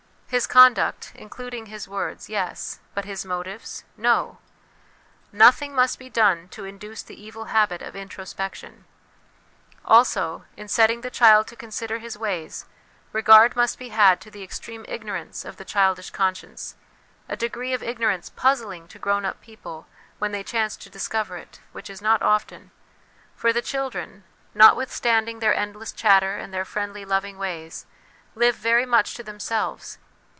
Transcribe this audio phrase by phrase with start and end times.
[0.33, 4.37] His conduct, including his words, yes; but his motives, no;
[5.33, 8.85] nothing must be done to induce the evil habit of introspection.
[9.83, 12.65] Also, in setting the child to consider his ways,
[13.11, 16.77] regard must be had to the extreme ignorance of the childish conscience,
[17.27, 19.85] a degree of ignorance puzzling to grown up people
[20.17, 22.71] when they chance to discover it, which is not often,
[23.35, 24.23] for the children,
[24.53, 27.85] notwithstanding their endless chatter and their friendly, loving ways,
[28.33, 29.97] live very much to them selves.